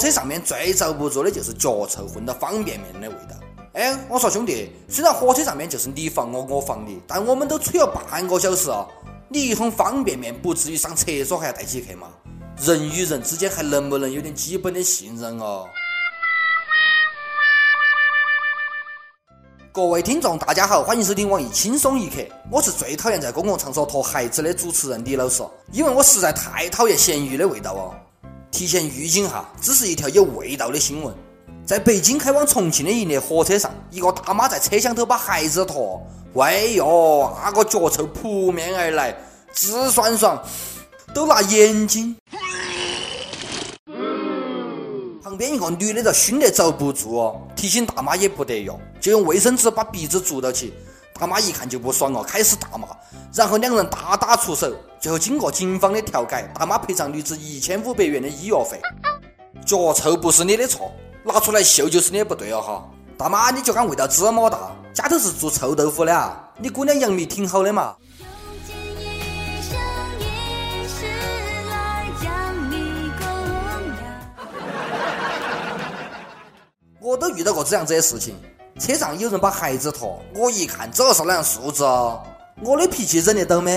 [0.00, 3.36] 车上面最遭不住的就是脚臭混到方便面的味道。
[3.74, 8.86] 哎，我说兄弟，虽然火车上面就是你防我，我防你，但我们都吹了半个小时啊，
[9.28, 12.08] 你一桶方便面不至于上厕所还要带起去吗？
[12.62, 15.68] 人与人之间还能不能有点基本的信任哦？
[19.70, 22.16] 各位听众，大家好，欢迎收听网易轻松一刻。
[22.50, 27.94] 我是最讨厌在公共场所拖孩子的主持人李老师，因为我实在太讨厌咸鱼的味道哦。
[28.60, 31.14] 提前预警哈，这是一条有味道的新闻。
[31.64, 39.16] 在北京开往重庆的一列火车上，一个大妈在车厢头把孩子拖，喂哟，那个脚臭扑面而来，
[39.54, 40.38] 直酸爽，
[41.14, 42.14] 都辣眼睛。
[45.22, 50.74] 旁边一个女的就熏得遭不住哦，提醒大妈也不得用，就用卫生纸把鼻子堵到起。
[51.20, 52.88] 大妈一看就不爽了，开始大骂，
[53.34, 58.80] 然后两人大打出手，最后经过警方的调解，大妈赔偿女子一千五百元的医药费。
[59.66, 60.90] 脚臭不是你的错。
[61.22, 66.42] 拿出来秀就是你的不对了哈，大妈你就敢味道这么大，家头是做臭豆腐的啊？
[66.56, 67.94] 你姑娘杨幂挺好的嘛。
[76.98, 78.34] 我都遇到过这样子的事情，
[78.80, 82.22] 车上有人把孩子拖，我一看这是哪样素质哦，
[82.62, 83.70] 我的脾气忍得到吗？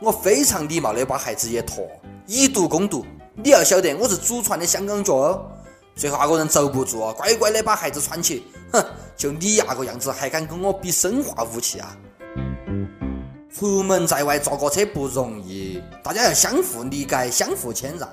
[0.00, 1.88] 我非常礼貌的把孩子也拖，
[2.26, 3.06] 以毒攻毒。
[3.36, 5.46] 你要晓得我是祖传的香港脚哦。
[5.94, 8.44] 最后那个人遭不住，乖乖的把孩子穿起。
[8.72, 8.84] 哼，
[9.16, 11.96] 就你那个样子，还敢跟我比生化武器啊？
[13.54, 18.08] 出门在外坐个车不容易，大家要相互理解，相互谦让。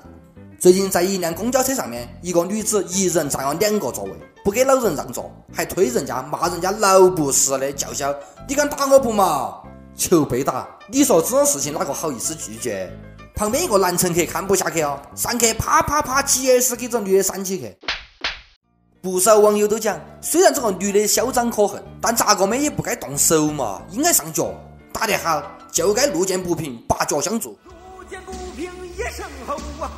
[0.60, 4.10] 最近在一辆公交车上面，一个女子一人占了两个座位，
[4.44, 8.14] 不给老人让座，还推人家，骂人家老不死的叫嚣
[8.46, 9.54] ：“你敢打我不嘛？”
[9.96, 10.68] 求被打！
[10.88, 12.92] 你说这种事情哪个好意思拒绝？
[13.34, 17.74] 旁边一个男乘客看不下去哦，上去啪啪啪几十给这女的扇起去。
[19.00, 24.52] 不少网友都讲，虽然这个女的嚣张可恨，但咋个美也不该动手嘛，应该上脚。
[24.92, 25.42] 打得好，
[25.72, 27.58] 就该路见不平拔脚相助。
[27.96, 29.90] 路见不平一声吼啊，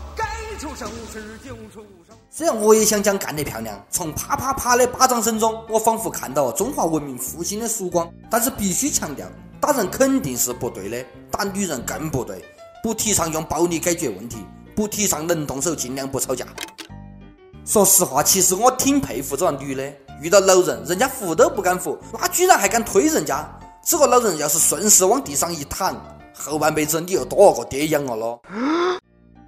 [0.63, 2.15] 出手时就出手。
[2.31, 8.09] 虽然我也想讲干得漂亮，从啪啪啪的巴掌声中，我仿佛看到了中华文明复兴的曙光。
[8.31, 9.27] 但是必须强调，
[9.61, 12.45] 打人肯定是不对的，打女人更不对。
[12.81, 14.47] 不提倡用暴力解决问题，
[14.77, 16.47] 不提倡能动手尽量不吵架。
[17.65, 23.45] 说实话，其实我挺佩服这个女的，遇到老人，人家扶都不敢扶，那居然还敢推人家。
[23.85, 26.01] 这个老人要是顺势往地上一躺，
[26.39, 28.41] 后半辈子你又多了个爹养了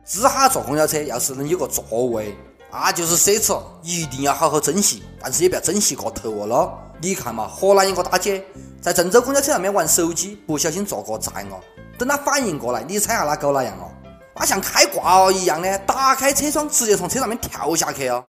[0.06, 2.36] 只哈坐公交车，要是能有个座位，
[2.70, 6.78] 那就是奢侈，一定要好好珍惜，但是也不要珍惜过头哦咯。
[7.00, 8.44] 你看嘛，河南一个大姐
[8.82, 11.58] 在郑州公交车上面玩手机，不小心坐过站哦。
[11.98, 13.90] 等她反应过来，你猜下她搞哪样哦？
[14.34, 18.22] 她像开挂一样的打开车窗，直接从车上面跳下去哦。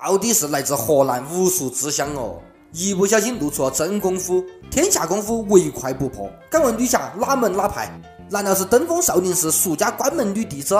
[0.00, 2.40] 到底是来自河南武术之乡哦，
[2.72, 6.30] 一不小心露出了真功夫，天下功夫唯快不破。
[6.48, 7.90] 敢问女侠哪门哪派？
[8.32, 10.74] 难道是登封少林寺俗家关门女弟子？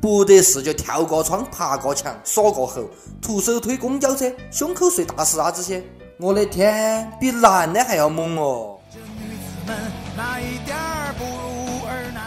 [0.00, 2.82] 不得事就跳过窗、爬过墙、锁过喉，
[3.22, 5.80] 徒手推公交车、胸口碎大石啊这些，
[6.18, 8.80] 我的天，比男的还要猛哦！
[10.16, 12.24] 哪一点儿不如儿男？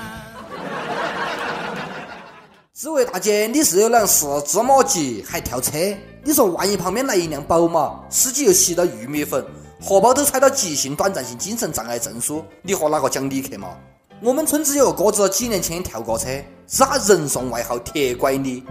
[2.74, 5.78] 这位大姐，你是有辆是这么急，还跳车？
[6.24, 9.46] 你说万一旁边来一辆宝马，司机又吸到玉米粉，
[9.84, 13.76] 荷包都揣到急性短暂性精神障碍证书，你和哪个讲理去嘛？
[14.22, 16.28] 我们村子有个哥子几年前跳过车，
[16.68, 18.64] 是他人送外号“铁拐李”。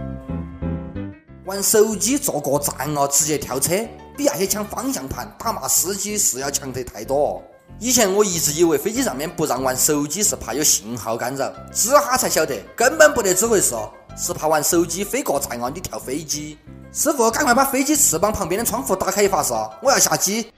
[1.43, 3.75] 玩手机坐过站哦，直接跳车，
[4.15, 7.43] 比那些抢方向盘、打骂司机是要强得太多。
[7.77, 13.75] 以前我一直以为飞机上面不让玩手机是怕有信号干扰，这哈才晓得根本不得这回事，
[14.15, 15.69] 是怕玩手机飞过站啊！
[15.73, 16.57] 你跳飞机，
[16.93, 19.51] 师傅赶快把飞机翅膀旁边的窗户打开一发是
[19.83, 20.49] 我要下机。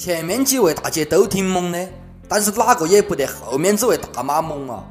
[0.00, 1.88] 前面几位大姐都挺猛的，
[2.26, 4.82] 但是哪个也不得后面这位大妈猛啊！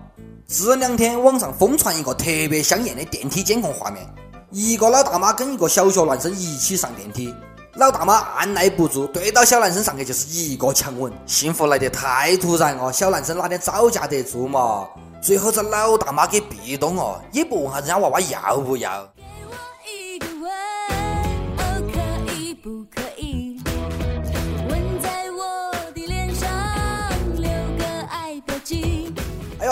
[0.47, 4.05] 这两天网上疯传一个特别香艳的电梯监控画面。
[4.51, 7.33] 一个老大妈跟一个小学男生一起上电梯，
[7.77, 14.87] 老大妈按耐不住，对到小男生上去就是一个强吻，幸福来得太突然哦，小男生哪点招架得住嘛？
[15.23, 19.11] 最后这老大妈给壁咚哦，也不问下人家娃娃要不要。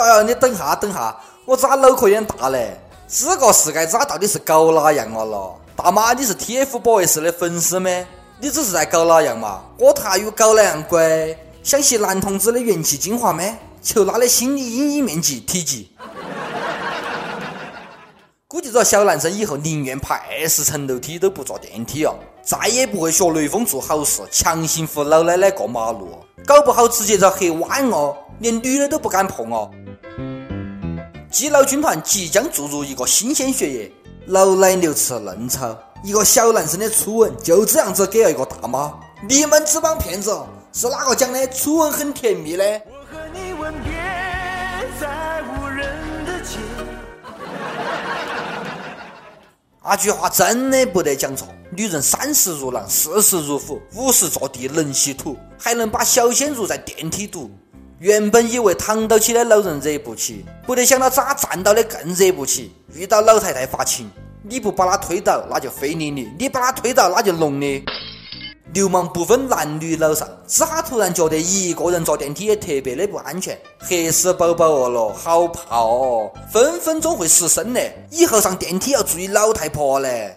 [0.08, 1.14] 哎呦哎呦，你等下等下，
[1.44, 2.80] 我咋脑壳有点大嘞？
[3.06, 5.60] 这个世界咋到底是搞哪样了咯？
[5.76, 7.90] 大妈，你是 TFBOYS 的粉丝吗？
[8.40, 9.62] 你这是在搞哪样嘛？
[9.78, 11.36] 我他有搞哪样鬼？
[11.62, 13.44] 想吸男同志的元气精华吗？
[13.82, 15.92] 求他的心理阴影面积体积。
[18.46, 29.70] 估计这小男生以后宁愿爬二十层楼梯都不坐电梯哦，再也不会学雷锋做好事，强行扶老奶奶过马路，搞不好直接遭黑弯哦，连女的都不敢碰哦。
[31.30, 33.92] 基佬军团即将注入一个新鲜血液，
[34.26, 38.94] 老奶牛吃嫩草，一个小男生的初吻就这样子给了一个大妈，
[39.28, 40.36] 你们这帮骗子，
[40.72, 42.80] 是哪个讲的初吻很甜蜜的？
[49.90, 51.48] 那句话真的不得讲错。
[51.70, 57.50] 女人三十如狼，四十如虎，五十坐地能吸土，还能把小鲜肉在电梯堵。
[58.00, 62.72] 原本以为躺到起的老人惹不起，不得想到咋站到的更惹不起。
[62.94, 64.08] 遇到老太太发情，
[64.44, 67.84] 你不把她推倒，那就非礼你；你把她推倒，那就弄你。
[68.72, 73.58] 流氓不分男女老少，咋突然觉得一个人坐电梯也特别的不安全？
[73.80, 78.06] 黑死宝宝饿了，好怕哦，分分钟会失身嘞！
[78.10, 80.36] 以后上电梯要注意老太婆嘞。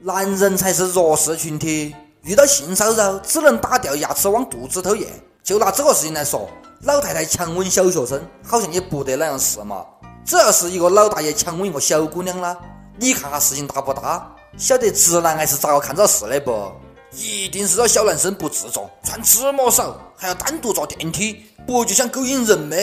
[0.00, 1.94] 男人才是弱势群体，
[2.24, 5.06] 遇到性骚扰只能打掉牙齿往肚子头咽。
[5.42, 6.48] 就拿这个事情来说，
[6.82, 9.84] 老太太强吻小学生，好像也不得那样事嘛。
[10.24, 12.56] 只要是一个老大爷强吻一个小姑娘啦，
[12.96, 14.32] 你看下事情大不大？
[14.56, 16.70] 晓得直男癌是咋个看这事的不？
[17.10, 22.76] 一定是这小男生不自重，穿这么少，还要单独坐电梯，不就想勾引人吗？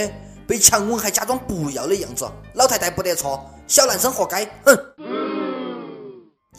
[0.46, 4.78] 被强吻还假装不要的样子，老太太不得错，小男生活该，哼！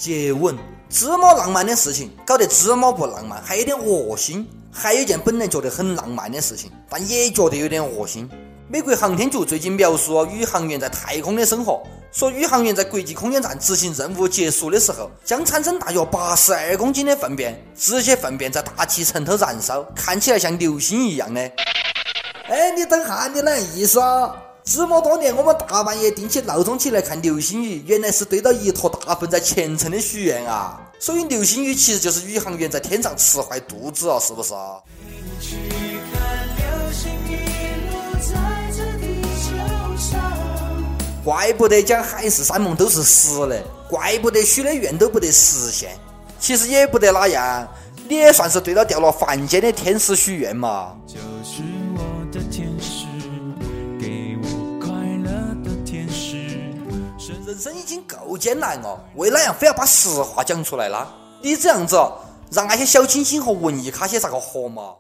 [0.01, 0.57] 接吻
[0.89, 4.49] 这么浪漫的事情，搞得这么不浪漫，还有点恶心。
[4.73, 8.27] 还有一件本来觉得很浪漫的事情，但也觉得有点恶心。
[8.67, 11.83] 美国航天局最近描述了宇航员在太空的生活。
[12.13, 21.41] 说宇航员在国际空间站执行任务结束的时候，将产生大约八十二公斤的粪便，这些粪便在大气层头燃烧，看起来像流星一样的。
[22.49, 24.35] 哎，你等下，你哪意思啊？
[24.73, 30.81] 这么多年，我们大半夜定起闹钟起来看流星雨，原来是堆到一坨大粪在虔诚的许愿啊！
[31.01, 34.55] 所以流星雨其实就是宇航员在天上吃坏肚子啊，是不是？
[41.25, 45.99] 怪不得讲海誓山盟都是死的，怪不得许的愿都不得实现。
[46.39, 47.69] 其实也不得哪样，
[48.09, 50.97] 你也算是对着掉落凡间的天使许愿嘛。
[51.09, 51.61] 就是
[57.61, 61.07] 生已经够艰难了，为哪样非要把实话讲出来啦？
[61.43, 61.95] 你这样子，
[62.51, 64.95] 让那些小清新和文艺咖些咋个活嘛？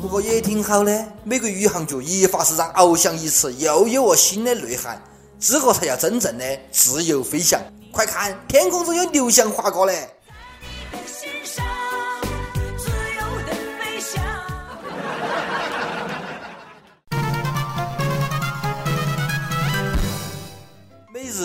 [0.00, 5.02] 不过也挺好的，美国宇航局一发是让翱翔一次又有了新的内涵，
[5.40, 7.60] 这个才叫真正的自由飞翔。
[7.92, 10.08] 快看，天空中有流翔划过嘞！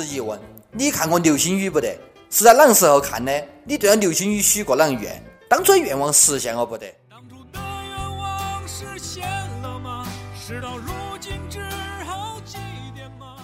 [0.07, 0.39] 每日一问：
[0.71, 1.99] 你看过流星雨不得？
[2.29, 3.43] 是在哪个时候看的？
[3.65, 5.21] 你对着流星雨许过哪个愿？
[5.49, 6.87] 当初的愿望实现了不得？
[10.39, 11.59] 事到如今只
[12.05, 12.57] 好祭
[12.95, 13.35] 奠吗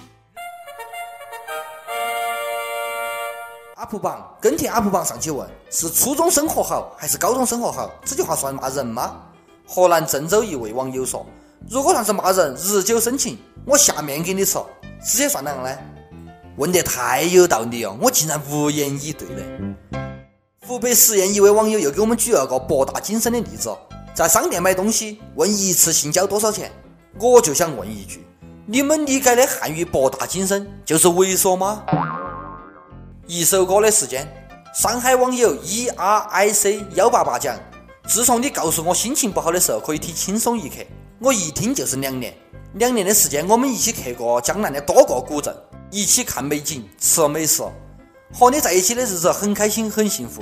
[3.75, 7.91] ？UP 榜跟帖 UP 榜上去问：是初中生活好还是高中生活好？
[8.05, 9.22] 这句话算骂人吗？
[9.67, 11.25] 河南郑州一位网友说
[11.70, 14.58] ：“如果算是骂人，日久生情，我下面给你吃，
[15.05, 15.70] 直接算哪样呢？”
[16.55, 19.43] 问得太有道理哦，我竟然无言以对了。
[20.65, 23.75] 湖北十堰一位网友又给我们举了个博大精深的例子：
[24.13, 26.72] 在商店买东西，问一次性交多少钱？
[27.19, 28.25] 我就想问一句：
[28.67, 31.83] 你们理解的汉语博大精深就是猥琐吗？
[33.25, 34.27] 一首歌的时间，
[34.75, 37.57] 上海网友 e r i c 幺八八讲：
[38.07, 40.75] 自从你告诉我心情不好的时候可以听轻松一刻，
[41.19, 42.31] 我一听就是两年。
[42.75, 45.55] 两年的时间，我们一起去过江南的多个古镇，
[45.93, 47.62] 一起看美景、吃美食，
[48.33, 50.41] 和你在一起的日子很开心、很幸福。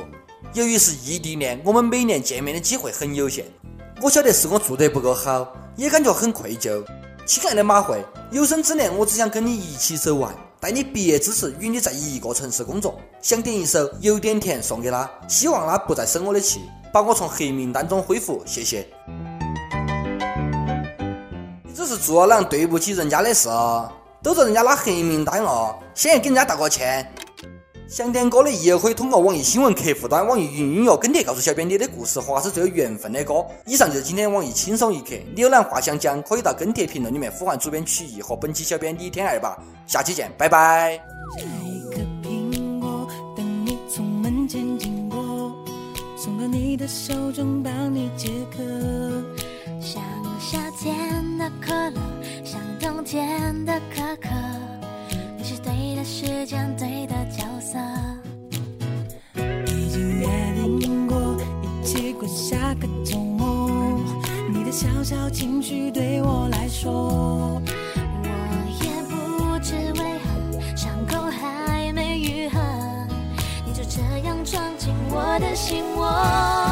[0.53, 3.43] 由于是异地恋，我们每年见面的机会很有限。
[4.01, 5.53] 我晓得是我做得不够好。
[5.75, 6.81] 也感觉很愧疚，
[7.25, 12.97] 亲爱的马慧，有生之年我只想跟你一起走完，待你毕业之时与你在一个城市工作。
[13.21, 16.61] 想点一首《有点甜》送给他，希望他不再生我的气，
[16.93, 18.41] 把我从黑名单中恢复。
[18.45, 18.87] 谢谢。
[21.65, 23.49] 你只是做了啷对不起人家的事，
[24.23, 27.11] 都找人家拉黑名单了，先还跟人家道个歉？
[27.87, 33.45] 想点歌的也可以通过网易新闻客户端、网易云音乐跟帖告诉小编你的故事和是最有缘分的歌。
[33.65, 39.61] 以上就是今天网易轻松一刻，浏览话想讲可以到跟帖评论里面呼唤主编曲艺和本期小编李天二吧。
[39.87, 41.01] 下期见，拜拜。
[46.17, 48.63] 送到你的手中，帮你解渴，
[49.81, 50.01] 像
[50.39, 51.30] 夏天。
[51.41, 51.99] 的可乐
[52.43, 54.29] 像冬天的可可
[55.35, 57.79] 你是对的时间对的角色。
[59.65, 60.27] 已经约
[60.79, 63.99] 定过一起过下个周末
[64.53, 67.59] 你的小小情绪对我来说
[68.23, 68.29] 我
[68.83, 72.59] 也不知为何伤口还没愈合
[73.65, 76.70] 你就这样闯进我的心窝。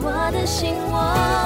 [0.00, 1.37] 我的心窝。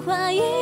[0.00, 0.59] 怀疑